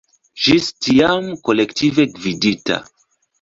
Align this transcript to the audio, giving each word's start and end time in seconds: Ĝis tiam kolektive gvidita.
Ĝis 0.45 0.69
tiam 0.85 1.27
kolektive 1.49 2.07
gvidita. 2.17 2.81